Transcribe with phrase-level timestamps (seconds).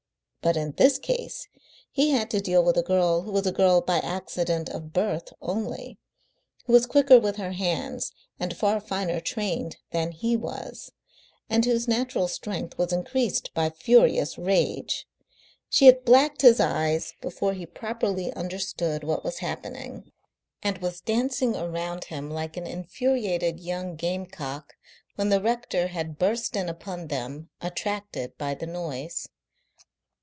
[0.43, 1.47] But in this case
[1.91, 5.31] he had to deal with a girl who was a girl by accident of birth
[5.39, 5.99] only,
[6.65, 10.91] who was quicker with her hands and far finer trained than he was,
[11.47, 15.05] and whose natural strength was increased by furious rage.
[15.69, 20.11] She had blacked his eyes before he properly understood what was happening,
[20.63, 24.73] and was dancing around him like an infuriated young gamecock
[25.13, 29.27] when the rector had burst in upon them, attracted by the noise.